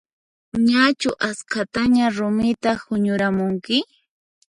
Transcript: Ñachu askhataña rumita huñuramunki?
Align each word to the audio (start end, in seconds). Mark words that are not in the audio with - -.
Ñachu 0.69 1.09
askhataña 1.29 2.05
rumita 2.15 2.71
huñuramunki? 2.83 3.77